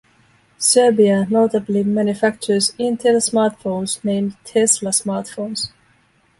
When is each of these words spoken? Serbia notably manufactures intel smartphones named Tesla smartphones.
Serbia 0.67 1.27
notably 1.29 1.83
manufactures 1.83 2.73
intel 2.79 3.17
smartphones 3.19 4.03
named 4.03 4.35
Tesla 4.43 4.89
smartphones. 4.89 5.67